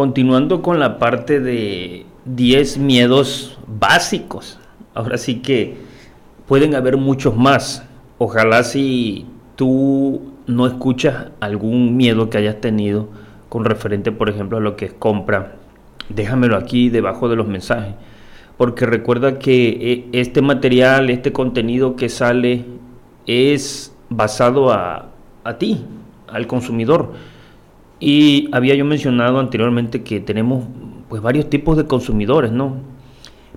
Continuando 0.00 0.62
con 0.62 0.80
la 0.80 0.98
parte 0.98 1.40
de 1.40 2.06
10 2.24 2.78
miedos 2.78 3.58
básicos. 3.66 4.58
Ahora 4.94 5.18
sí 5.18 5.42
que 5.42 5.76
pueden 6.48 6.74
haber 6.74 6.96
muchos 6.96 7.36
más. 7.36 7.84
Ojalá 8.16 8.64
si 8.64 9.26
tú 9.56 10.32
no 10.46 10.66
escuchas 10.66 11.32
algún 11.40 11.98
miedo 11.98 12.30
que 12.30 12.38
hayas 12.38 12.62
tenido 12.62 13.10
con 13.50 13.66
referente, 13.66 14.10
por 14.10 14.30
ejemplo, 14.30 14.56
a 14.56 14.62
lo 14.62 14.74
que 14.74 14.86
es 14.86 14.94
compra, 14.94 15.56
déjamelo 16.08 16.56
aquí 16.56 16.88
debajo 16.88 17.28
de 17.28 17.36
los 17.36 17.46
mensajes. 17.46 17.94
Porque 18.56 18.86
recuerda 18.86 19.38
que 19.38 19.68
eh, 19.68 20.08
este 20.12 20.40
material, 20.40 21.10
este 21.10 21.30
contenido 21.30 21.96
que 21.96 22.08
sale 22.08 22.64
es 23.26 23.94
basado 24.08 24.72
a, 24.72 25.10
a 25.44 25.58
ti, 25.58 25.84
al 26.26 26.46
consumidor. 26.46 27.12
Y 28.00 28.48
había 28.52 28.74
yo 28.74 28.86
mencionado 28.86 29.38
anteriormente 29.38 30.02
que 30.02 30.20
tenemos 30.20 30.64
pues 31.08 31.20
varios 31.20 31.50
tipos 31.50 31.76
de 31.76 31.84
consumidores, 31.84 32.50
¿no? 32.50 32.76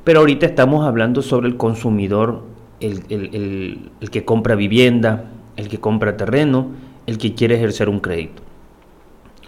Pero 0.04 0.20
ahorita 0.20 0.46
estamos 0.46 0.86
hablando 0.86 1.22
sobre 1.22 1.48
el 1.48 1.56
consumidor, 1.56 2.44
el, 2.82 3.90
que 4.12 4.26
compra 4.26 4.56
vivienda, 4.56 5.32
el 5.56 5.70
que 5.70 5.80
compra 5.80 6.18
terreno, 6.18 6.72
el 7.08 7.18
que 7.18 7.34
quiere 7.34 7.56
ejercer 7.56 7.88
un 7.88 8.02
crédito. 8.02 8.44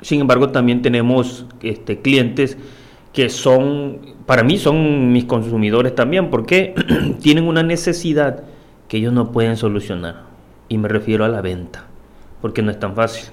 Sin 0.01 0.21
embargo, 0.21 0.49
también 0.49 0.81
tenemos 0.81 1.45
este, 1.61 1.99
clientes 1.99 2.57
que 3.11 3.29
son, 3.29 3.99
para 4.25 4.43
mí 4.43 4.57
son 4.57 5.11
mis 5.11 5.25
consumidores 5.25 5.93
también, 5.93 6.29
porque 6.29 6.73
tienen 7.21 7.45
una 7.45 7.63
necesidad 7.63 8.43
que 8.87 8.97
ellos 8.97 9.11
no 9.11 9.31
pueden 9.31 9.57
solucionar. 9.57 10.23
Y 10.69 10.77
me 10.77 10.87
refiero 10.87 11.25
a 11.25 11.29
la 11.29 11.41
venta, 11.41 11.85
porque 12.41 12.61
no 12.61 12.71
es 12.71 12.79
tan 12.79 12.95
fácil. 12.95 13.29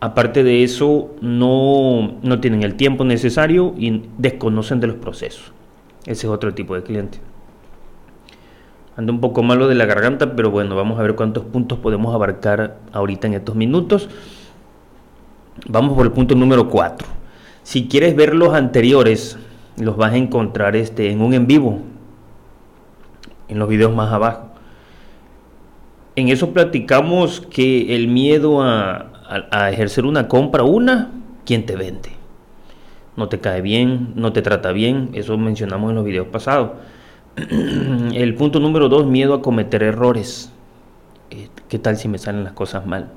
Aparte 0.00 0.44
de 0.44 0.64
eso, 0.64 1.14
no, 1.20 2.18
no 2.22 2.40
tienen 2.40 2.62
el 2.62 2.74
tiempo 2.74 3.04
necesario 3.04 3.74
y 3.78 4.02
desconocen 4.18 4.80
de 4.80 4.88
los 4.88 4.96
procesos. 4.96 5.52
Ese 6.04 6.26
es 6.26 6.32
otro 6.32 6.52
tipo 6.52 6.74
de 6.74 6.82
cliente. 6.82 7.18
Ando 8.96 9.12
un 9.12 9.20
poco 9.20 9.42
malo 9.42 9.66
de 9.66 9.74
la 9.74 9.86
garganta, 9.86 10.36
pero 10.36 10.50
bueno, 10.50 10.76
vamos 10.76 10.98
a 10.98 11.02
ver 11.02 11.14
cuántos 11.14 11.44
puntos 11.44 11.78
podemos 11.78 12.14
abarcar 12.14 12.78
ahorita 12.92 13.26
en 13.26 13.34
estos 13.34 13.56
minutos. 13.56 14.08
Vamos 15.68 15.94
por 15.94 16.06
el 16.06 16.12
punto 16.12 16.34
número 16.34 16.68
4. 16.68 17.08
Si 17.62 17.88
quieres 17.88 18.14
ver 18.14 18.34
los 18.34 18.54
anteriores, 18.54 19.38
los 19.78 19.96
vas 19.96 20.12
a 20.12 20.16
encontrar 20.16 20.76
este, 20.76 21.10
en 21.10 21.22
un 21.22 21.34
en 21.34 21.46
vivo, 21.46 21.80
en 23.48 23.58
los 23.58 23.68
videos 23.68 23.94
más 23.94 24.12
abajo. 24.12 24.50
En 26.16 26.28
eso 26.28 26.52
platicamos 26.52 27.40
que 27.40 27.96
el 27.96 28.06
miedo 28.06 28.62
a, 28.62 29.10
a, 29.50 29.70
ejercer 29.70 30.06
una 30.06 30.28
compra, 30.28 30.62
una, 30.62 31.10
quien 31.44 31.66
te 31.66 31.76
vende. 31.76 32.10
No 33.16 33.28
te 33.28 33.40
cae 33.40 33.60
bien, 33.60 34.12
no 34.16 34.32
te 34.32 34.42
trata 34.42 34.72
bien, 34.72 35.10
eso 35.12 35.38
mencionamos 35.38 35.90
en 35.90 35.96
los 35.96 36.04
videos 36.04 36.28
pasados. 36.28 36.72
El 37.36 38.34
punto 38.34 38.60
número 38.60 38.88
dos, 38.88 39.06
miedo 39.06 39.34
a 39.34 39.42
cometer 39.42 39.82
errores. 39.82 40.52
Eh, 41.30 41.48
¿Qué 41.68 41.78
tal 41.78 41.96
si 41.96 42.08
me 42.08 42.18
salen 42.18 42.44
las 42.44 42.52
cosas 42.52 42.86
mal? 42.86 43.10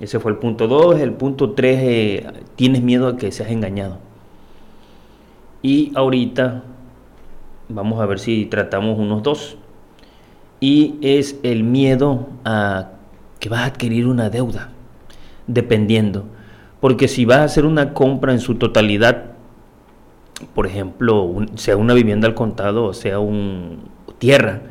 Ese 0.00 0.18
fue 0.18 0.32
el 0.32 0.38
punto 0.38 0.66
dos. 0.66 0.98
El 0.98 1.12
punto 1.12 1.52
tres, 1.52 1.78
eh, 1.82 2.26
tienes 2.56 2.82
miedo 2.82 3.06
a 3.06 3.16
que 3.16 3.30
seas 3.30 3.50
engañado. 3.50 3.98
Y 5.62 5.92
ahorita 5.94 6.64
vamos 7.68 8.00
a 8.00 8.06
ver 8.06 8.18
si 8.18 8.46
tratamos 8.46 8.98
unos 8.98 9.22
dos. 9.22 9.56
Y 10.58 10.96
es 11.02 11.38
el 11.44 11.62
miedo 11.62 12.26
a 12.44 12.90
que 13.38 13.48
vas 13.48 13.60
a 13.60 13.66
adquirir 13.66 14.06
una 14.06 14.28
deuda, 14.28 14.71
dependiendo. 15.46 16.24
Porque 16.80 17.08
si 17.08 17.24
vas 17.24 17.38
a 17.38 17.44
hacer 17.44 17.64
una 17.64 17.94
compra 17.94 18.32
en 18.32 18.40
su 18.40 18.56
totalidad, 18.56 19.32
por 20.54 20.66
ejemplo, 20.66 21.46
sea 21.54 21.76
una 21.76 21.94
vivienda 21.94 22.26
al 22.26 22.34
contado, 22.34 22.84
o 22.86 22.94
sea 22.94 23.18
un 23.20 23.78
tierra, 24.18 24.62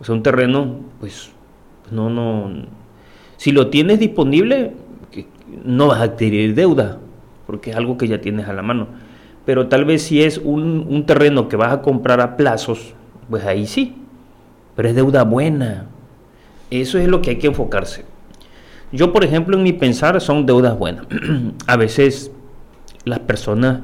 o 0.00 0.04
sea 0.04 0.14
un 0.14 0.22
terreno, 0.22 0.76
pues 0.98 1.30
no, 1.90 2.08
no. 2.08 2.50
Si 3.36 3.52
lo 3.52 3.68
tienes 3.68 3.98
disponible, 3.98 4.72
no 5.64 5.88
vas 5.88 6.00
a 6.00 6.04
adquirir 6.04 6.54
deuda, 6.54 6.98
porque 7.46 7.70
es 7.70 7.76
algo 7.76 7.98
que 7.98 8.08
ya 8.08 8.20
tienes 8.20 8.48
a 8.48 8.52
la 8.52 8.62
mano. 8.62 8.88
Pero 9.44 9.68
tal 9.68 9.84
vez 9.84 10.02
si 10.02 10.22
es 10.22 10.38
un, 10.38 10.86
un 10.88 11.06
terreno 11.06 11.48
que 11.48 11.56
vas 11.56 11.72
a 11.72 11.82
comprar 11.82 12.20
a 12.20 12.36
plazos, 12.36 12.94
pues 13.28 13.44
ahí 13.44 13.66
sí. 13.66 13.96
Pero 14.76 14.88
es 14.88 14.94
deuda 14.94 15.24
buena, 15.24 15.88
eso 16.70 16.98
es 16.98 17.08
lo 17.08 17.20
que 17.20 17.30
hay 17.30 17.36
que 17.36 17.48
enfocarse. 17.48 18.04
Yo, 18.92 19.12
por 19.12 19.24
ejemplo, 19.24 19.56
en 19.56 19.62
mi 19.62 19.72
pensar 19.72 20.20
son 20.20 20.46
deudas 20.46 20.76
buenas. 20.78 21.06
a 21.66 21.76
veces 21.76 22.32
las 23.04 23.20
personas 23.20 23.80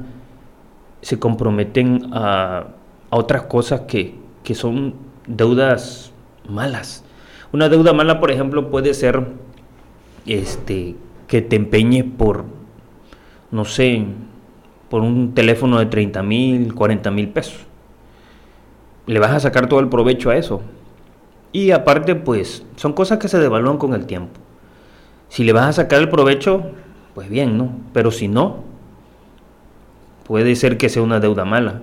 se 1.01 1.17
comprometen 1.17 2.09
a, 2.11 2.67
otras 3.09 3.43
cosas 3.43 3.81
que, 3.81 4.15
que, 4.43 4.53
son 4.53 4.95
deudas 5.27 6.11
malas. 6.49 7.05
Una 7.53 7.69
deuda 7.69 7.93
mala, 7.93 8.19
por 8.19 8.31
ejemplo, 8.31 8.69
puede 8.69 8.93
ser 8.93 9.25
este, 10.25 10.95
que 11.27 11.41
te 11.41 11.55
empeñes 11.55 12.03
por, 12.03 12.43
no 13.49 13.63
sé, 13.63 14.03
por 14.89 15.03
un 15.03 15.33
teléfono 15.33 15.79
de 15.79 15.85
30 15.85 16.21
mil, 16.23 16.73
40 16.73 17.11
mil 17.11 17.29
pesos. 17.29 17.65
Le 19.05 19.19
vas 19.19 19.31
a 19.31 19.39
sacar 19.39 19.69
todo 19.69 19.79
el 19.79 19.87
provecho 19.87 20.29
a 20.29 20.35
eso. 20.35 20.61
Y 21.53 21.71
aparte, 21.71 22.15
pues, 22.15 22.65
son 22.75 22.91
cosas 22.91 23.19
que 23.19 23.29
se 23.29 23.39
devalúan 23.39 23.77
con 23.77 23.93
el 23.93 24.05
tiempo. 24.05 24.37
Si 25.29 25.43
le 25.43 25.53
vas 25.53 25.65
a 25.65 25.73
sacar 25.73 25.99
el 25.99 26.09
provecho, 26.09 26.63
pues 27.13 27.29
bien, 27.29 27.57
¿no? 27.57 27.71
Pero 27.93 28.11
si 28.11 28.27
no, 28.27 28.63
puede 30.25 30.55
ser 30.55 30.77
que 30.77 30.89
sea 30.89 31.01
una 31.01 31.19
deuda 31.19 31.45
mala. 31.45 31.81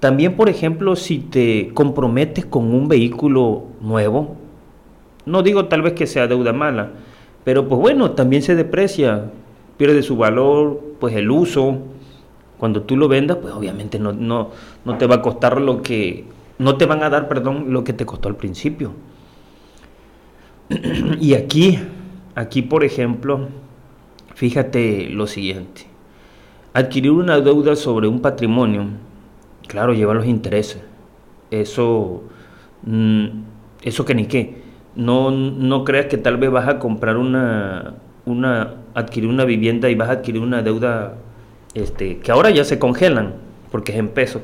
También, 0.00 0.36
por 0.36 0.48
ejemplo, 0.48 0.94
si 0.94 1.18
te 1.18 1.70
comprometes 1.74 2.44
con 2.44 2.72
un 2.74 2.86
vehículo 2.86 3.64
nuevo, 3.80 4.36
no 5.24 5.42
digo 5.42 5.66
tal 5.66 5.82
vez 5.82 5.94
que 5.94 6.06
sea 6.06 6.26
deuda 6.26 6.52
mala, 6.52 6.90
pero 7.44 7.66
pues 7.68 7.80
bueno, 7.80 8.12
también 8.12 8.42
se 8.42 8.54
deprecia, 8.54 9.30
pierde 9.76 10.02
su 10.02 10.16
valor, 10.16 10.80
pues 11.00 11.14
el 11.16 11.30
uso. 11.30 11.78
Cuando 12.58 12.82
tú 12.82 12.96
lo 12.96 13.08
vendas, 13.08 13.38
pues 13.38 13.52
obviamente 13.52 13.98
no, 13.98 14.12
no, 14.12 14.50
no 14.84 14.98
te 14.98 15.06
va 15.06 15.16
a 15.16 15.22
costar 15.22 15.60
lo 15.60 15.82
que 15.82 16.24
no 16.58 16.76
te 16.76 16.86
van 16.86 17.02
a 17.02 17.10
dar, 17.10 17.28
perdón, 17.28 17.66
lo 17.68 17.84
que 17.84 17.92
te 17.92 18.06
costó 18.06 18.28
al 18.28 18.36
principio. 18.36 18.92
y 21.20 21.34
aquí, 21.34 21.78
aquí 22.36 22.62
por 22.62 22.84
ejemplo, 22.84 23.48
fíjate 24.36 25.08
lo 25.10 25.26
siguiente. 25.26 25.86
Adquirir 26.72 27.10
una 27.10 27.40
deuda 27.40 27.74
sobre 27.74 28.06
un 28.06 28.20
patrimonio, 28.20 28.84
claro, 29.66 29.94
lleva 29.94 30.14
los 30.14 30.26
intereses. 30.26 30.82
Eso, 31.50 32.22
mm, 32.84 33.26
eso 33.82 34.04
que 34.04 34.14
ni 34.14 34.26
qué. 34.26 34.62
No, 34.94 35.30
no 35.30 35.84
creas 35.84 36.06
que 36.06 36.18
tal 36.18 36.36
vez 36.36 36.50
vas 36.50 36.68
a 36.68 36.78
comprar 36.78 37.16
una, 37.16 37.94
una, 38.26 38.74
adquirir 38.94 39.28
una 39.28 39.44
vivienda 39.44 39.90
y 39.90 39.94
vas 39.94 40.10
a 40.10 40.12
adquirir 40.12 40.42
una 40.42 40.62
deuda 40.62 41.14
este, 41.74 42.18
que 42.18 42.30
ahora 42.30 42.50
ya 42.50 42.64
se 42.64 42.78
congelan 42.78 43.34
porque 43.70 43.92
es 43.92 43.98
en 43.98 44.08
pesos 44.08 44.42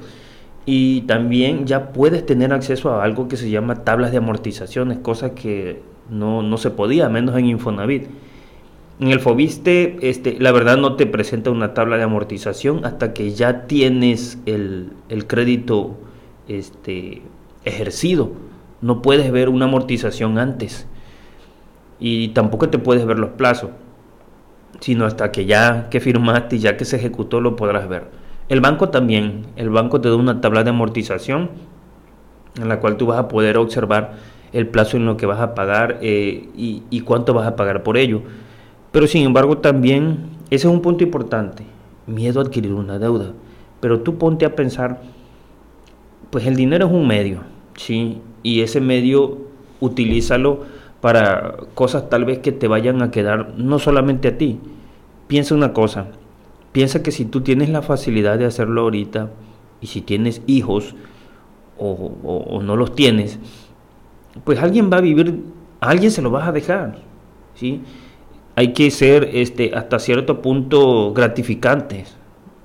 y 0.64 1.02
también 1.02 1.66
ya 1.66 1.92
puedes 1.92 2.24
tener 2.24 2.52
acceso 2.52 2.92
a 2.92 3.04
algo 3.04 3.28
que 3.28 3.36
se 3.36 3.50
llama 3.50 3.84
tablas 3.84 4.12
de 4.12 4.18
amortizaciones, 4.18 4.98
cosa 4.98 5.34
que 5.34 5.80
no, 6.12 6.56
se 6.58 6.70
podía, 6.70 7.08
menos 7.08 7.36
en 7.36 7.46
Infonavit. 7.46 8.06
En 9.00 9.08
el 9.08 9.20
Fobiste, 9.20 9.96
este, 10.02 10.36
la 10.38 10.52
verdad 10.52 10.76
no 10.76 10.96
te 10.96 11.06
presenta 11.06 11.50
una 11.50 11.74
tabla 11.74 11.96
de 11.96 12.04
amortización 12.04 12.84
hasta 12.84 13.14
que 13.14 13.32
ya 13.32 13.66
tienes 13.66 14.38
el, 14.46 14.92
crédito 15.26 15.96
este, 16.46 17.22
ejercido. 17.64 18.32
No 18.80 19.00
puedes 19.02 19.32
ver 19.32 19.48
una 19.48 19.64
amortización 19.64 20.38
antes. 20.38 20.86
Y 21.98 22.28
tampoco 22.28 22.68
te 22.68 22.78
puedes 22.78 23.06
ver 23.06 23.18
los 23.18 23.30
plazos, 23.30 23.70
sino 24.80 25.06
hasta 25.06 25.32
que 25.32 25.46
ya 25.46 25.88
que 25.88 26.00
firmaste 26.00 26.56
y 26.56 26.58
ya 26.58 26.76
que 26.76 26.84
se 26.84 26.96
ejecutó 26.96 27.40
lo 27.40 27.56
podrás 27.56 27.88
ver. 27.88 28.10
El 28.48 28.60
banco 28.60 28.90
también, 28.90 29.46
el 29.56 29.70
banco 29.70 30.00
te 30.00 30.08
da 30.08 30.16
una 30.16 30.40
tabla 30.40 30.62
de 30.62 30.70
amortización 30.70 31.50
en 32.60 32.68
la 32.68 32.80
cual 32.80 32.96
tú 32.96 33.06
vas 33.06 33.18
a 33.18 33.28
poder 33.28 33.56
observar 33.56 34.16
el 34.52 34.68
plazo 34.68 34.96
en 34.96 35.06
lo 35.06 35.16
que 35.16 35.26
vas 35.26 35.40
a 35.40 35.54
pagar 35.54 35.98
eh, 36.02 36.48
y, 36.56 37.00
cuánto 37.00 37.34
vas 37.34 37.46
a 37.46 37.56
pagar 37.56 37.82
por 37.82 37.96
ello. 37.96 38.22
Pero 38.90 39.06
sin 39.06 39.24
embargo 39.24 39.58
también, 39.58 40.30
ese 40.50 40.68
es 40.68 40.72
un 40.72 40.82
punto 40.82 41.04
importante, 41.04 41.64
miedo 42.06 42.40
a 42.40 42.44
adquirir 42.44 42.72
una 42.72 42.98
deuda. 42.98 43.32
Pero 43.80 44.00
tú 44.00 44.18
ponte 44.18 44.44
a 44.44 44.54
pensar, 44.54 45.00
pues 46.30 46.46
el 46.46 46.56
dinero 46.56 46.86
es 46.86 46.92
un 46.92 47.06
medio, 47.06 47.40
¿sí? 47.76 48.20
Y 48.42 48.60
ese 48.60 48.80
medio 48.80 49.38
utilízalo 49.80 50.64
para 51.00 51.56
cosas 51.74 52.08
tal 52.08 52.24
vez 52.24 52.38
que 52.38 52.52
te 52.52 52.68
vayan 52.68 53.02
a 53.02 53.10
quedar 53.10 53.54
no 53.56 53.78
solamente 53.78 54.28
a 54.28 54.38
ti. 54.38 54.60
Piensa 55.26 55.54
una 55.54 55.72
cosa, 55.72 56.08
Piensa 56.72 57.02
que 57.02 57.10
si 57.12 57.26
tú 57.26 57.42
tienes 57.42 57.68
la 57.68 57.82
facilidad 57.82 58.38
de 58.38 58.46
hacerlo 58.46 58.80
ahorita 58.82 59.30
y 59.82 59.88
si 59.88 60.00
tienes 60.00 60.40
hijos 60.46 60.94
o, 61.78 62.60
no 62.62 62.76
los 62.76 62.94
tienes, 62.94 63.38
pues 64.44 64.58
alguien 64.58 64.90
va 64.92 64.98
a 64.98 65.00
vivir, 65.00 65.42
a 65.80 65.90
alguien 65.90 66.10
se 66.10 66.22
lo 66.22 66.30
vas 66.30 66.48
a 66.48 66.52
dejar, 66.52 66.98
¿sí? 67.54 67.82
Hay 68.54 68.72
que 68.72 68.90
ser 68.90 69.30
este, 69.32 69.74
hasta 69.74 69.98
cierto 69.98 70.42
punto 70.42 71.12
gratificantes, 71.12 72.16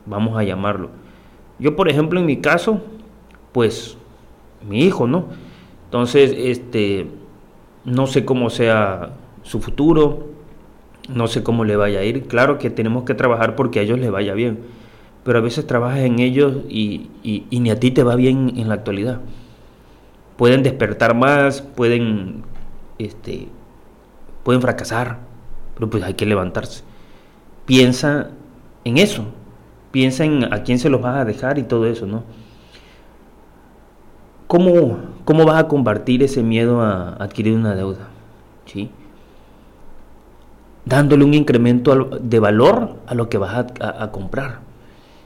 vamos 0.06 0.38
a 0.38 0.44
llamarlo. 0.44 0.90
Yo, 1.60 1.76
por 1.76 1.90
ejemplo, 1.90 2.20
en 2.20 2.26
mi 2.26 2.38
caso, 2.38 2.82
pues 3.52 3.98
mi 4.68 4.82
hijo, 4.82 5.08
¿no? 5.08 5.26
Entonces, 5.86 6.34
este, 6.38 7.08
no 7.86 8.08
sé 8.08 8.26
cómo 8.26 8.50
sea 8.50 9.12
su 9.44 9.62
futuro, 9.62 10.28
no 11.10 11.28
sé 11.28 11.42
cómo 11.44 11.64
le 11.64 11.76
vaya 11.76 12.00
a 12.00 12.04
ir. 12.04 12.28
Claro 12.28 12.58
que 12.58 12.70
tenemos 12.70 13.04
que 13.04 13.14
trabajar 13.14 13.56
porque 13.56 13.80
a 13.80 13.84
ellos 13.84 14.00
les 14.00 14.12
vaya 14.12 14.34
bien, 14.34 14.60
pero 15.24 15.40
a 15.40 15.42
veces 15.42 15.66
trabajas 15.66 16.00
en 16.00 16.20
ellos 16.20 16.58
y, 16.70 17.10
y 17.24 17.60
ni 17.60 17.70
a 17.72 17.80
ti 17.80 17.92
te 17.92 18.04
va 18.04 18.16
bien 18.16 18.54
en 18.58 18.68
la 18.68 18.76
actualidad. 18.76 19.22
Pueden 20.38 20.64
despertar 20.64 21.16
más, 21.16 21.62
pueden, 21.62 22.44
este, 23.00 23.48
pueden 24.44 24.62
fracasar, 24.62 25.18
pero 25.76 25.90
pues 25.90 26.04
hay 26.04 26.14
que 26.14 26.26
levantarse. 26.26 26.84
Piensa 27.66 28.30
en 28.86 28.98
eso, 28.98 29.26
piensa 29.92 30.24
en 30.24 30.54
a 30.54 30.64
quién 30.64 30.80
se 30.80 30.90
los 30.90 31.02
vas 31.02 31.18
a 31.18 31.26
dejar 31.26 31.58
y 31.58 31.64
todo 31.64 31.86
eso, 31.88 32.06
¿no? 32.06 32.24
¿Cómo, 34.48 35.00
cómo 35.26 35.44
vas 35.44 35.62
a 35.62 35.68
combatir 35.68 36.24
ese 36.24 36.42
miedo 36.42 36.82
a 36.82 37.16
adquirir 37.16 37.54
una 37.58 37.76
deuda? 37.76 38.08
¿Sí? 38.66 38.90
Dándole 40.86 41.26
un 41.26 41.34
incremento 41.34 42.20
de 42.22 42.40
valor 42.40 42.96
a 43.08 43.14
lo 43.14 43.28
que 43.28 43.38
vas 43.38 43.66
a, 43.82 44.12
comprar. 44.12 44.62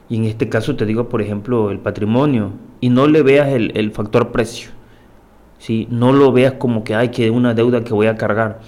Y 0.10 0.18
en 0.18 0.26
este 0.26 0.50
caso 0.50 0.76
te 0.76 0.88
digo, 0.88 1.08
por 1.08 1.22
ejemplo, 1.22 1.70
el 1.70 1.78
patrimonio. 1.78 2.54
Y 2.80 2.90
no 2.90 3.06
le 3.06 3.22
veas 3.22 3.50
el, 3.50 3.92
factor 3.92 4.32
precio. 4.32 4.72
¿Sí? 5.62 5.88
No 5.92 6.12
lo 6.12 6.34
veas 6.34 6.54
como 6.54 6.84
que 6.84 6.96
hay 6.96 7.10
que 7.10 7.30
una 7.30 7.54
deuda 7.54 7.84
que 7.84 7.94
voy 7.94 8.08
a 8.08 8.18
cargar. 8.18 8.60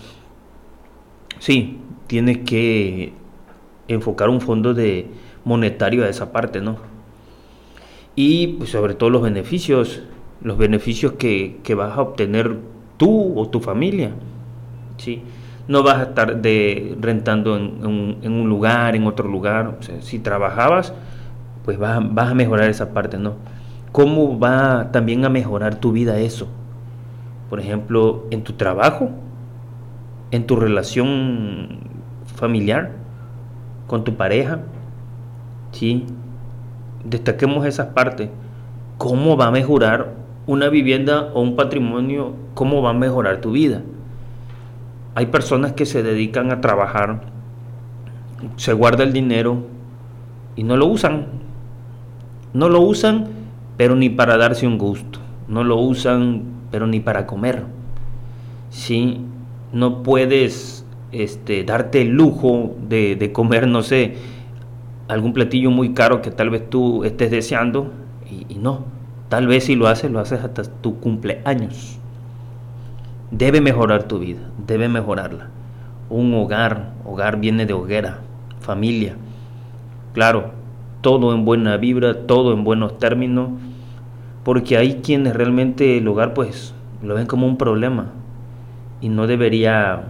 Sí, 1.40 1.80
tienes 2.08 2.38
que 2.40 3.14
enfocar 3.88 4.30
un 4.30 4.40
fondo 4.40 4.74
de, 4.74 5.08
monetario 5.44 6.06
a 6.06 6.10
esa 6.10 6.32
parte, 6.32 6.62
¿no? 6.62 6.78
Y 8.16 8.48
pues 8.48 8.70
sobre 8.70 8.94
todo 8.94 9.10
los 9.10 9.22
beneficios, 9.22 10.04
los 10.42 10.58
beneficios 10.58 11.14
que, 11.14 11.60
vas 11.76 11.98
a 11.98 12.02
obtener 12.02 12.58
tú 12.98 13.40
o 13.40 13.50
tu 13.50 13.60
familia, 13.60 14.12
¿sí? 14.98 15.24
No 15.68 15.82
vas 15.82 15.98
a 15.98 16.04
estar 16.04 16.42
de, 16.42 16.96
rentando 17.00 17.58
en, 17.58 17.84
un 17.84 18.50
lugar, 18.50 18.96
en 18.96 19.08
otro 19.08 19.28
lugar, 19.28 19.80
si 20.02 20.20
trabajabas, 20.20 20.94
pues 21.66 21.80
vas, 21.80 22.00
vas 22.14 22.32
a 22.32 22.36
mejorar 22.36 22.70
esa 22.70 22.94
parte, 22.94 23.18
¿no? 23.18 23.34
¿Cómo 23.92 24.40
va 24.40 24.92
también 24.92 25.26
a 25.26 25.30
mejorar 25.30 25.76
tu 25.80 25.92
vida 25.92 26.20
eso? 26.20 26.48
Por 27.50 27.60
ejemplo, 27.60 28.26
en 28.32 28.44
tu 28.44 28.54
trabajo, 28.54 29.10
en 30.32 30.46
tu 30.46 30.56
relación 30.56 31.80
familiar, 32.26 32.92
con 33.88 34.04
tu 34.04 34.16
pareja, 34.16 34.60
¿sí? 35.72 36.06
Destaquemos 37.04 37.66
esas 37.66 37.88
partes. 37.88 38.30
¿Cómo 38.98 39.38
va 39.38 39.48
a 39.48 39.52
mejorar 39.52 40.14
una 40.48 40.70
vivienda 40.70 41.30
o 41.34 41.42
un 41.42 41.56
patrimonio? 41.56 42.34
¿Cómo 42.54 42.82
va 42.82 42.92
a 42.92 42.94
mejorar 42.94 43.42
tu 43.42 43.52
vida? 43.52 43.82
Hay 45.16 45.28
personas 45.28 45.74
que 45.74 45.86
se 45.86 46.02
dedican 46.02 46.52
a 46.52 46.62
trabajar, 46.62 47.22
se 48.56 48.74
guarda 48.74 49.04
el 49.04 49.14
dinero 49.14 49.58
y 50.56 50.64
no 50.64 50.78
lo 50.78 50.88
usan. 50.88 51.28
No 52.54 52.70
lo 52.70 52.82
usan, 52.82 53.28
pero 53.78 53.96
ni 53.96 54.10
para 54.10 54.38
darse 54.38 54.66
un 54.66 54.78
gusto. 54.78 55.20
No 55.48 55.64
lo 55.64 55.78
usan, 55.78 56.44
pero 56.74 56.88
ni 56.88 57.00
para 57.00 57.28
comer. 57.28 57.66
¿Sí? 58.72 59.22
No 59.72 60.02
puedes 60.02 60.88
este, 61.12 61.64
darte 61.64 62.02
el 62.02 62.10
lujo 62.10 62.76
de, 62.90 63.16
de 63.16 63.32
comer, 63.32 63.68
no 63.68 63.84
sé, 63.84 64.16
algún 65.08 65.34
platillo 65.34 65.70
muy 65.70 65.94
caro 65.94 66.24
que 66.24 66.32
tal 66.32 66.50
vez 66.50 66.68
tú 66.72 67.04
estés 67.04 67.30
deseando 67.30 67.92
y, 68.50 68.56
no. 68.56 68.86
Tal 69.30 69.46
vez 69.46 69.66
si 69.66 69.76
lo 69.76 69.88
haces, 69.88 70.10
lo 70.10 70.20
haces 70.20 70.44
hasta 70.44 70.64
tu 70.64 71.00
cumpleaños. 71.00 72.00
Debe 73.30 73.62
mejorar 73.62 74.06
tu 74.06 74.18
vida, 74.18 74.42
debe 74.66 74.90
mejorarla. 74.90 75.50
Un 76.10 76.34
hogar, 76.34 76.94
hogar 77.06 77.40
viene 77.40 77.68
de 77.68 77.74
hoguera, 77.74 78.22
familia. 78.62 79.16
Claro, 80.14 80.54
todo 81.02 81.36
en 81.36 81.46
buena 81.46 81.78
vibra, 81.78 82.26
todo 82.26 82.52
en 82.52 82.64
buenos 82.64 82.98
términos, 82.98 83.52
porque 84.44 84.78
hay 84.78 84.96
quienes 84.96 85.36
realmente 85.36 85.98
el 85.98 86.08
hogar 86.08 86.34
pues 86.34 86.74
lo 87.02 87.16
ven 87.16 87.28
como 87.28 87.48
un 87.48 87.58
problema 87.58 88.12
y 89.02 89.10
no 89.10 89.28
debería 89.28 90.04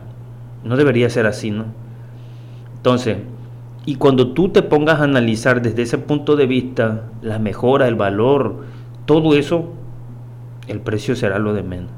no 0.63 0.77
debería 0.77 1.09
ser 1.09 1.25
así, 1.25 1.51
¿no? 1.51 1.65
Entonces, 2.75 3.17
y 3.85 3.95
cuando 3.95 4.33
tú 4.33 4.49
te 4.49 4.61
pongas 4.61 4.99
a 4.99 5.03
analizar 5.03 5.61
desde 5.61 5.81
ese 5.81 5.97
punto 5.97 6.35
de 6.35 6.45
vista 6.45 7.03
la 7.21 7.37
mejora, 7.37 7.87
el 7.87 7.95
valor, 7.95 8.63
todo 9.05 9.35
eso, 9.35 9.73
el 10.67 10.79
precio 10.79 11.15
será 11.15 11.37
lo 11.39 11.53
de 11.53 11.63
menos. 11.63 11.91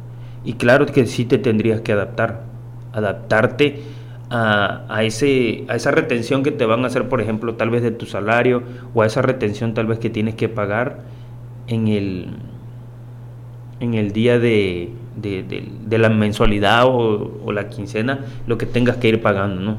Y 0.44 0.54
claro 0.54 0.86
que 0.88 1.06
sí 1.06 1.26
te 1.26 1.38
tendrías 1.38 1.82
que 1.82 1.92
adaptar, 1.92 2.44
adaptarte 2.92 3.82
a, 4.30 5.04
ese, 5.04 5.66
a 5.68 5.76
esa 5.76 5.92
retención 5.92 6.44
que 6.44 6.52
te 6.52 6.66
van 6.66 6.84
a 6.84 6.88
hacer, 6.88 7.08
por 7.08 7.22
ejemplo, 7.22 7.56
tal 7.56 7.70
vez 7.70 7.84
de 7.84 7.92
tu 7.92 8.06
salario 8.06 8.64
o 8.94 9.04
a 9.04 9.06
esa 9.06 9.22
retención 9.22 9.74
tal 9.74 9.86
vez 9.86 10.00
que 10.00 10.10
tienes 10.10 10.36
que 10.36 10.50
pagar 10.50 11.00
en 11.68 11.88
el, 11.88 12.28
en 13.80 13.94
el 13.94 14.12
día 14.12 14.40
de, 14.40 14.92
de, 15.16 15.98
la 15.98 16.10
mensualidad 16.10 16.86
o, 16.86 17.52
la 17.52 17.70
quincena, 17.70 18.20
lo 18.48 18.58
que 18.58 18.66
tengas 18.66 18.98
que 18.98 19.10
ir 19.10 19.22
pagando, 19.22 19.62
¿no? 19.62 19.78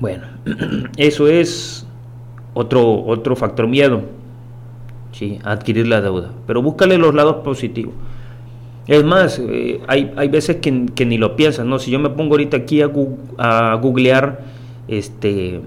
Bueno, 0.00 0.24
eso 0.96 1.28
es 1.28 1.86
otro, 2.54 3.04
otro 3.04 3.36
factor 3.36 3.66
miedo, 3.66 4.02
¿sí? 5.12 5.38
adquirir 5.44 5.86
la 5.86 6.00
deuda. 6.00 6.30
Pero 6.46 6.62
búscale 6.62 6.98
los 6.98 7.14
lados 7.14 7.36
positivos. 7.44 7.94
Es 8.86 9.04
más, 9.04 9.38
eh, 9.38 9.80
hay, 9.86 10.12
hay, 10.16 10.28
veces 10.28 10.56
que, 10.56 11.06
ni 11.06 11.18
lo 11.18 11.36
piensas, 11.36 11.64
¿no? 11.64 11.78
Si 11.78 11.90
yo 11.90 12.00
me 12.00 12.10
pongo 12.10 12.32
ahorita 12.32 12.56
aquí 12.56 12.82
a, 12.82 12.90
a 13.38 13.74
googlear 13.74 14.40
este, 14.88 15.60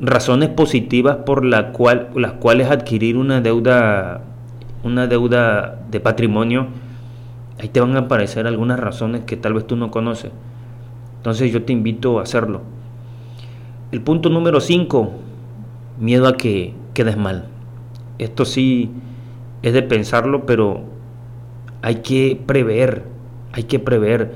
razones 0.00 0.50
positivas 0.50 1.16
por 1.24 1.44
la 1.44 1.72
cual, 1.72 2.10
las 2.14 2.32
cuales 2.32 2.70
adquirir 2.70 3.16
una 3.16 3.40
deuda, 3.40 4.22
una 4.82 5.06
deuda 5.06 5.80
de 5.90 6.00
patrimonio, 6.00 6.68
ahí 7.60 7.68
te 7.68 7.80
van 7.80 7.96
a 7.96 8.00
aparecer 8.00 8.46
algunas 8.46 8.78
razones 8.78 9.22
que 9.24 9.36
tal 9.36 9.54
vez 9.54 9.66
tú 9.66 9.76
no 9.76 9.90
conoces. 9.90 10.32
Entonces 11.18 11.52
yo 11.52 11.64
te 11.64 11.72
invito 11.72 12.18
a 12.18 12.22
hacerlo. 12.22 12.62
El 13.92 14.00
punto 14.02 14.28
número 14.28 14.60
5, 14.60 15.12
miedo 15.98 16.28
a 16.28 16.36
que 16.36 16.74
quedes 16.92 17.16
mal. 17.16 17.46
Esto 18.18 18.44
sí 18.44 18.90
es 19.62 19.72
de 19.72 19.82
pensarlo, 19.82 20.46
pero 20.46 20.82
hay 21.82 21.96
que 21.96 22.40
prever, 22.46 23.04
hay 23.52 23.64
que 23.64 23.78
prever, 23.78 24.34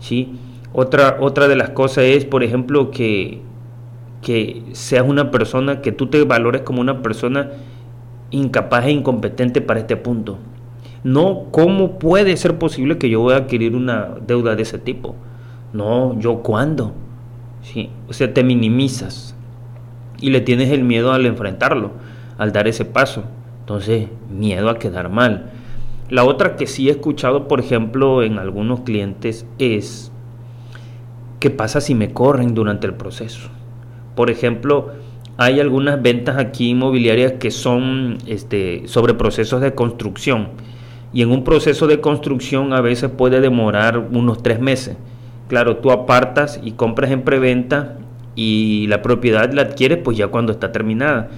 ¿sí? 0.00 0.38
Otra, 0.72 1.18
otra 1.20 1.48
de 1.48 1.56
las 1.56 1.70
cosas 1.70 2.04
es, 2.04 2.24
por 2.24 2.42
ejemplo, 2.42 2.90
que, 2.90 3.40
que 4.22 4.62
seas 4.72 5.04
una 5.06 5.30
persona, 5.30 5.80
que 5.82 5.92
tú 5.92 6.08
te 6.08 6.22
valores 6.24 6.62
como 6.62 6.80
una 6.80 7.02
persona 7.02 7.50
incapaz 8.30 8.86
e 8.86 8.90
incompetente 8.90 9.60
para 9.60 9.80
este 9.80 9.96
punto. 9.96 10.38
No, 11.04 11.44
¿cómo 11.52 11.98
puede 11.98 12.36
ser 12.36 12.58
posible 12.58 12.98
que 12.98 13.08
yo 13.08 13.20
voy 13.20 13.34
a 13.34 13.38
adquirir 13.38 13.76
una 13.76 14.14
deuda 14.26 14.56
de 14.56 14.62
ese 14.62 14.78
tipo? 14.78 15.14
No, 15.72 16.18
yo 16.18 16.42
cuándo. 16.42 16.92
¿sí? 17.62 17.90
O 18.08 18.12
sea, 18.12 18.32
te 18.32 18.44
minimizas 18.44 19.34
y 20.20 20.30
le 20.30 20.40
tienes 20.40 20.70
el 20.70 20.84
miedo 20.84 21.12
al 21.12 21.26
enfrentarlo, 21.26 21.92
al 22.38 22.52
dar 22.52 22.68
ese 22.68 22.84
paso. 22.84 23.24
Entonces, 23.60 24.08
miedo 24.30 24.70
a 24.70 24.78
quedar 24.78 25.10
mal. 25.10 25.50
La 26.08 26.24
otra 26.24 26.56
que 26.56 26.66
sí 26.66 26.88
he 26.88 26.92
escuchado, 26.92 27.48
por 27.48 27.58
ejemplo, 27.60 28.22
en 28.22 28.38
algunos 28.38 28.80
clientes 28.80 29.46
es, 29.58 30.12
¿qué 31.40 31.50
pasa 31.50 31.80
si 31.80 31.94
me 31.94 32.12
corren 32.12 32.54
durante 32.54 32.86
el 32.86 32.94
proceso? 32.94 33.50
Por 34.16 34.30
ejemplo, 34.30 34.88
hay 35.36 35.60
algunas 35.60 36.02
ventas 36.02 36.38
aquí 36.38 36.70
inmobiliarias 36.70 37.34
que 37.34 37.52
son 37.52 38.18
este, 38.26 38.88
sobre 38.88 39.14
procesos 39.14 39.60
de 39.60 39.74
construcción. 39.74 40.48
Y 41.12 41.22
en 41.22 41.30
un 41.30 41.44
proceso 41.44 41.86
de 41.86 42.00
construcción 42.00 42.72
a 42.72 42.80
veces 42.80 43.10
puede 43.10 43.40
demorar 43.40 43.98
unos 43.98 44.42
tres 44.42 44.58
meses. 44.58 44.96
Claro, 45.48 45.76
tú 45.76 45.92
apartas 45.92 46.58
y 46.64 46.72
compras 46.72 47.10
en 47.10 47.22
preventa 47.22 47.98
y 48.34 48.86
la 48.88 49.02
propiedad 49.02 49.52
la 49.52 49.62
adquieres 49.62 49.98
pues 49.98 50.16
ya 50.16 50.28
cuando 50.28 50.52
está 50.52 50.72
terminada. 50.72 51.28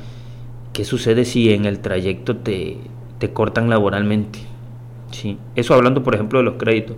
¿Qué 0.72 0.84
sucede 0.84 1.24
si 1.24 1.52
en 1.52 1.64
el 1.64 1.80
trayecto 1.80 2.36
te, 2.36 2.78
te 3.18 3.32
cortan 3.32 3.68
laboralmente? 3.68 4.38
¿Sí? 5.10 5.38
Eso 5.56 5.74
hablando 5.74 6.02
por 6.04 6.14
ejemplo 6.14 6.38
de 6.38 6.44
los 6.44 6.54
créditos. 6.54 6.96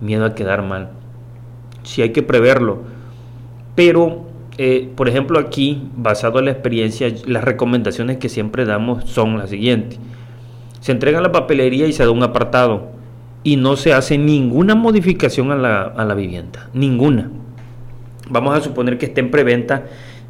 Miedo 0.00 0.24
a 0.24 0.34
quedar 0.34 0.62
mal. 0.62 0.90
Sí 1.82 2.02
hay 2.02 2.10
que 2.10 2.22
preverlo. 2.22 2.82
Pero, 3.74 4.26
eh, 4.58 4.90
por 4.96 5.08
ejemplo 5.08 5.38
aquí, 5.38 5.82
basado 5.96 6.38
en 6.38 6.46
la 6.46 6.50
experiencia, 6.52 7.12
las 7.26 7.44
recomendaciones 7.44 8.16
que 8.16 8.28
siempre 8.28 8.64
damos 8.64 9.04
son 9.04 9.38
las 9.38 9.50
siguientes. 9.50 9.98
Se 10.80 10.92
entrega 10.92 11.20
la 11.20 11.32
papelería 11.32 11.86
y 11.86 11.92
se 11.92 12.04
da 12.04 12.10
un 12.10 12.22
apartado 12.22 12.90
y 13.42 13.56
no 13.56 13.76
se 13.76 13.92
hace 13.92 14.16
ninguna 14.18 14.74
modificación 14.74 15.52
a 15.52 15.56
la, 15.56 16.14
vivienda, 16.14 16.70
ninguna. 16.72 17.30
Vamos 18.30 18.56
a 18.56 18.60
suponer 18.60 18.98
que 18.98 19.06
esté 19.06 19.20
en 19.20 19.30
preventa 19.30 19.84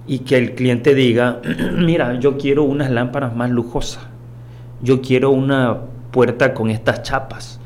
y 0.07 0.21
que 0.21 0.37
el 0.37 0.55
cliente 0.55 0.95
diga, 0.95 1.41
mira, 1.79 2.19
yo 2.19 2.37
quiero 2.37 2.65
unas 2.65 2.91
lámparas 2.91 3.35
más 3.35 3.51
lujosas, 3.51 4.07
yo 4.83 5.01
quiero 5.01 5.31
una 5.31 5.79
puerta 6.11 6.53
con 6.53 6.69
estas 6.69 7.03
chapas, 7.03 7.61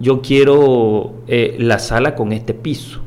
yo 0.00 0.22
quiero 0.22 1.22
eh, 1.26 1.56
la 1.58 1.78
sala 1.78 2.14
con 2.14 2.32
este 2.32 2.54
piso, 2.54 3.00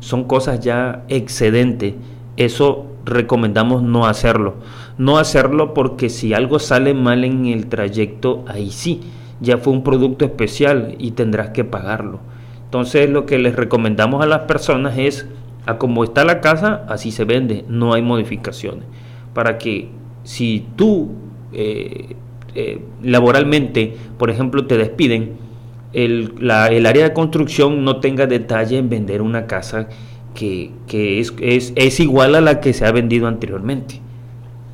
Son 0.00 0.24
cosas 0.24 0.60
ya 0.60 1.04
excedentes, 1.08 1.94
eso 2.36 2.86
recomendamos 3.04 3.82
no 3.82 4.06
hacerlo, 4.06 4.54
no 4.98 5.18
hacerlo 5.18 5.74
porque 5.74 6.08
si 6.08 6.34
algo 6.34 6.58
sale 6.58 6.94
mal 6.94 7.24
en 7.24 7.46
el 7.46 7.66
trayecto, 7.66 8.44
ahí 8.46 8.70
sí, 8.70 9.00
ya 9.40 9.58
fue 9.58 9.72
un 9.72 9.82
producto 9.82 10.24
especial 10.24 10.94
y 10.98 11.12
tendrás 11.12 11.50
que 11.50 11.64
pagarlo. 11.64 12.20
Entonces 12.64 13.08
lo 13.10 13.26
que 13.26 13.38
les 13.38 13.56
recomendamos 13.56 14.22
a 14.22 14.26
las 14.26 14.40
personas 14.40 14.98
es 14.98 15.26
a 15.66 15.78
como 15.78 16.04
está 16.04 16.24
la 16.24 16.40
casa, 16.40 16.84
así 16.88 17.10
se 17.10 17.24
vende, 17.24 17.64
no 17.68 17.92
hay 17.92 18.02
modificaciones. 18.02 18.84
Para 19.34 19.58
que 19.58 19.88
si 20.22 20.66
tú 20.76 21.10
eh, 21.52 22.16
eh, 22.54 22.80
laboralmente, 23.02 23.96
por 24.18 24.30
ejemplo, 24.30 24.66
te 24.66 24.78
despiden, 24.78 25.45
el, 25.96 26.50
área 26.50 27.04
de 27.04 27.12
construcción 27.14 27.82
no 27.82 28.00
tenga 28.00 28.26
detalle 28.26 28.76
en 28.76 28.90
vender 28.90 29.22
una 29.22 29.46
casa 29.46 29.88
que, 30.34 30.70
es, 30.90 31.72
es, 31.74 32.00
igual 32.00 32.34
a 32.34 32.42
la 32.42 32.60
que 32.60 32.74
se 32.74 32.84
ha 32.84 32.92
vendido 32.92 33.26
anteriormente. 33.26 34.00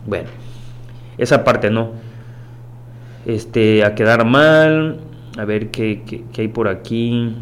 Bueno, 0.04 0.28
esa 1.18 1.44
parte 1.44 1.70
no. 1.70 1.92
Este, 3.24 3.84
a 3.84 3.94
quedar 3.94 4.24
mal, 4.24 5.00
a 5.38 5.44
ver 5.44 5.70
qué, 5.70 6.02
qué 6.04 6.40
hay 6.40 6.48
por 6.48 6.66
aquí. 6.66 7.36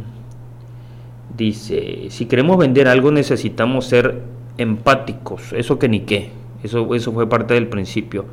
Dice, 1.35 2.09
si 2.11 2.27
queremos 2.27 2.59
vender 2.59 2.87
algo 2.87 3.11
necesitamos 3.11 3.87
ser 3.87 4.21
empáticos, 4.59 5.55
eso 5.55 5.79
que 5.79 5.89
ni 5.89 6.01
qué, 6.01 6.33
eso, 6.63 6.95
eso 6.95 7.13
fue 7.13 7.31
parte 7.31 7.55
del 7.55 7.69
principio, 7.69 8.27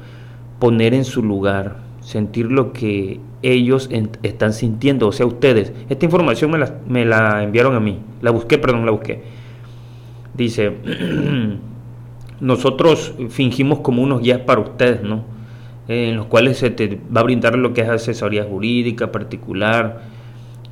poner 0.60 0.94
en 0.94 1.06
su 1.06 1.24
lugar, 1.24 1.87
sentir 2.08 2.50
lo 2.50 2.72
que 2.72 3.20
ellos 3.42 3.90
están 4.24 4.54
sintiendo, 4.54 5.10
o 5.10 5.12
sea, 5.12 5.26
ustedes. 5.26 5.74
Esta 5.90 6.06
información 6.06 6.52
me 6.52 6.58
la, 6.58 6.74
me 6.88 7.04
la 7.04 7.44
enviaron 7.44 7.76
a 7.76 7.82
mí, 7.82 8.00
la 8.22 8.32
busqué, 8.32 8.58
perdón, 8.58 8.86
la 8.86 8.92
busqué. 8.92 9.24
Dice, 10.34 10.72
nosotros 12.40 13.14
fingimos 13.28 13.80
como 13.80 14.02
unos 14.02 14.22
guías 14.22 14.40
para 14.40 14.62
ustedes, 14.62 15.04
¿no? 15.04 15.36
en 15.90 16.16
los 16.16 16.28
cuales 16.28 16.58
se 16.58 16.70
te 16.70 17.00
va 17.14 17.22
a 17.22 17.24
brindar 17.24 17.58
lo 17.58 17.74
que 17.74 17.82
es 17.82 17.90
asesoría 17.90 18.46
jurídica 18.46 19.12
particular, 19.12 20.02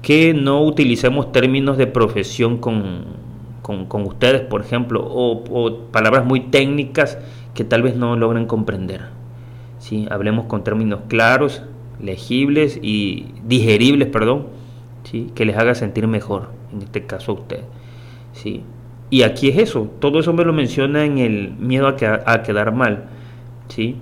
que 0.02 0.34
no 0.34 0.64
utilicemos 0.64 1.34
términos 1.34 1.78
de 1.78 1.88
profesión 1.88 2.60
con, 2.60 3.06
ustedes, 4.06 4.42
por 4.42 4.62
ejemplo, 4.62 5.06
o, 5.06 5.80
palabras 5.92 6.24
muy 6.26 6.42
técnicas 6.42 7.18
que 7.54 7.66
tal 7.66 7.82
vez 7.82 7.98
no 7.98 8.16
logren 8.16 8.46
comprender. 8.46 9.15
¿Sí? 9.86 10.08
Hablemos 10.10 10.46
con 10.46 10.64
términos 10.64 11.02
claros, 11.08 11.62
legibles 12.02 12.80
y 12.82 13.28
digeribles, 13.46 14.08
perdón, 14.08 14.48
¿sí? 15.04 15.28
que 15.36 15.46
les 15.46 15.56
haga 15.56 15.76
sentir 15.76 16.08
mejor, 16.08 16.50
en 16.74 16.82
este 16.82 17.06
caso 17.06 17.34
a 17.34 17.36
ustedes. 17.36 17.66
¿sí? 18.34 18.64
Y 19.12 19.22
aquí 19.22 19.50
es 19.50 19.60
eso, 19.60 19.92
todo 20.00 20.20
eso 20.20 20.34
me 20.34 20.44
lo 20.44 20.54
menciona 20.54 21.06
en 21.06 21.20
el 21.20 21.52
miedo 21.60 21.88
a, 21.88 21.96
a 22.26 22.42
quedar 22.42 22.74
mal. 22.74 23.06
¿sí? 23.68 23.96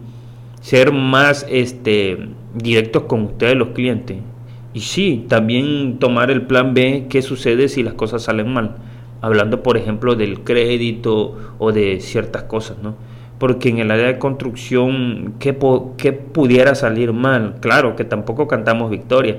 Ser 0.62 0.94
más 0.94 1.46
este, 1.50 2.30
directos 2.56 3.04
con 3.04 3.24
ustedes, 3.24 3.58
los 3.58 3.70
clientes, 3.70 4.20
y 4.74 4.80
sí, 4.80 5.26
también 5.28 6.00
tomar 6.00 6.32
el 6.32 6.44
plan 6.44 6.74
B, 6.74 7.08
qué 7.10 7.22
sucede 7.22 7.68
si 7.68 7.84
las 7.84 7.94
cosas 7.94 8.24
salen 8.24 8.54
mal. 8.54 8.78
Hablando, 9.22 9.62
por 9.62 9.78
ejemplo, 9.78 10.16
del 10.16 10.40
crédito 10.46 11.38
o 11.60 11.72
de 11.74 12.00
ciertas 12.00 12.44
cosas, 12.44 12.78
¿no? 12.82 12.96
Porque 13.40 13.70
en 13.70 13.80
el 13.80 13.92
área 13.92 14.08
de 14.08 14.20
construcción, 14.20 15.36
¿qué, 15.40 15.54
pudiera 15.54 16.76
salir 16.76 17.14
mal? 17.14 17.56
Claro, 17.60 17.96
que 17.96 18.06
tampoco 18.06 18.48
cantamos 18.48 18.90
victoria. 18.90 19.38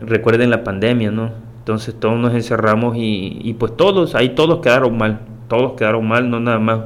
Recuerden 0.00 0.50
la 0.50 0.64
pandemia, 0.64 1.10
¿no? 1.10 1.30
Entonces 1.58 1.94
todos 1.98 2.18
nos 2.18 2.34
encerramos 2.34 2.94
y, 2.96 3.54
pues 3.58 3.76
todos, 3.76 4.14
ahí 4.14 4.30
todos 4.30 4.60
quedaron 4.60 4.98
mal. 4.98 5.20
Todos 5.48 5.74
quedaron 5.74 6.06
mal, 6.06 6.28
no 6.28 6.40
nada 6.40 6.58
más 6.58 6.80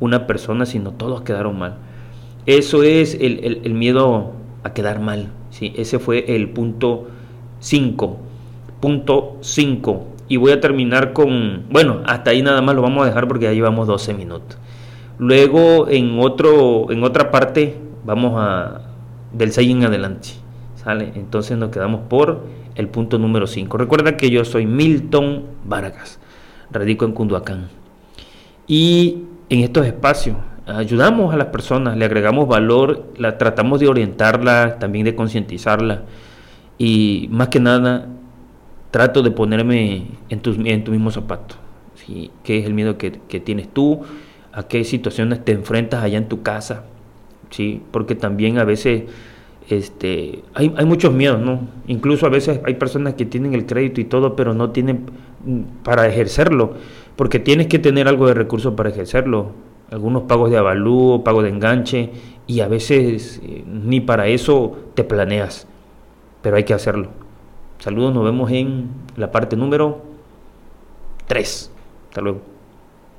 una 0.00 0.26
persona, 0.26 0.66
sino 0.66 0.92
todos 0.92 1.22
quedaron 1.22 1.58
mal. 1.58 1.76
Eso 2.46 2.82
es 2.82 3.16
el, 3.20 3.74
miedo 3.74 4.32
a 4.62 4.72
quedar 4.72 5.00
mal. 5.00 5.28
¿sí? 5.50 5.72
Ese 5.76 5.98
fue 5.98 6.36
el 6.36 6.48
punto 6.50 7.08
5. 7.60 8.16
Punto 8.80 9.36
5. 9.40 10.06
Y 10.28 10.38
voy 10.38 10.52
a 10.52 10.60
terminar 10.60 11.12
con, 11.12 11.66
bueno, 11.70 12.00
hasta 12.06 12.30
ahí 12.30 12.42
nada 12.42 12.62
más 12.62 12.74
lo 12.74 12.82
vamos 12.82 13.04
a 13.04 13.06
dejar 13.06 13.28
porque 13.28 13.44
ya 13.44 13.52
llevamos 13.52 13.86
12 13.86 14.14
minutos. 14.14 14.58
Luego 15.18 15.88
en, 15.88 16.18
otro, 16.18 16.90
en 16.90 17.02
otra 17.02 17.30
parte 17.30 17.76
vamos 18.04 18.34
a 18.36 18.82
del 19.32 19.52
6 19.52 19.70
en 19.70 19.84
adelante. 19.84 20.28
¿Sale? 20.76 21.12
Entonces 21.14 21.56
nos 21.56 21.70
quedamos 21.70 22.02
por 22.08 22.44
el 22.74 22.88
punto 22.88 23.18
número 23.18 23.46
5. 23.46 23.76
Recuerda 23.76 24.16
que 24.16 24.30
yo 24.30 24.44
soy 24.44 24.66
Milton 24.66 25.44
Vargas, 25.64 26.20
radico 26.70 27.04
en 27.04 27.12
Cunduacán. 27.12 27.68
Y 28.66 29.24
en 29.48 29.60
estos 29.60 29.86
espacios 29.86 30.36
ayudamos 30.66 31.32
a 31.32 31.36
las 31.36 31.48
personas, 31.48 31.96
le 31.96 32.04
agregamos 32.04 32.48
valor, 32.48 33.12
la 33.16 33.38
tratamos 33.38 33.80
de 33.80 33.88
orientarla, 33.88 34.78
también 34.78 35.04
de 35.04 35.14
concientizarla 35.14 36.02
y 36.78 37.28
más 37.30 37.48
que 37.48 37.60
nada 37.60 38.08
trato 38.90 39.22
de 39.22 39.30
ponerme 39.30 40.06
en, 40.28 40.40
tus, 40.40 40.56
en 40.58 40.84
tu 40.84 40.90
mismo 40.90 41.10
zapato. 41.10 41.56
¿sí? 41.94 42.30
¿Qué 42.42 42.58
es 42.58 42.66
el 42.66 42.74
miedo 42.74 42.98
que, 42.98 43.10
tienes 43.40 43.72
tú? 43.72 44.00
¿A 44.56 44.66
qué 44.66 44.82
situaciones 44.82 45.44
te 45.44 45.52
enfrentas 45.52 46.02
allá 46.02 46.18
en 46.18 46.28
tu 46.28 46.42
casa? 46.42 46.82
¿sí? 47.50 47.80
Porque 47.92 48.16
también 48.16 48.58
a 48.58 48.64
veces 48.64 49.04
este, 49.68 50.42
hay, 50.54 50.74
hay 50.76 50.84
muchos 50.84 51.12
miedos, 51.12 51.40
¿no? 51.40 51.60
Incluso 51.86 52.26
a 52.26 52.30
veces 52.30 52.60
hay 52.64 52.74
personas 52.74 53.14
que 53.14 53.24
tienen 53.24 53.54
el 53.54 53.66
crédito 53.66 54.00
y 54.00 54.04
todo, 54.04 54.34
pero 54.34 54.54
no 54.54 54.70
tienen 54.70 55.06
mm, 55.44 55.84
para 55.84 56.08
ejercerlo, 56.08 56.74
porque 57.14 57.38
tienes 57.38 57.68
que 57.68 57.78
tener 57.78 58.08
algo 58.08 58.26
de 58.26 58.34
recursos 58.34 58.74
para 58.74 58.88
ejercerlo 58.90 59.52
algunos 59.90 60.22
pagos 60.22 60.50
de 60.50 60.56
avalúo, 60.56 61.22
pago 61.22 61.42
de 61.42 61.50
enganche, 61.50 62.10
y 62.46 62.60
a 62.60 62.68
veces 62.68 63.40
eh, 63.44 63.64
ni 63.66 64.00
para 64.00 64.26
eso 64.28 64.76
te 64.94 65.04
planeas, 65.04 65.66
pero 66.42 66.56
hay 66.56 66.64
que 66.64 66.74
hacerlo. 66.74 67.10
Saludos, 67.78 68.14
nos 68.14 68.24
vemos 68.24 68.50
en 68.50 68.88
la 69.16 69.30
parte 69.30 69.56
número 69.56 70.02
3. 71.26 71.70
Hasta 72.08 72.20
luego. 72.20 72.55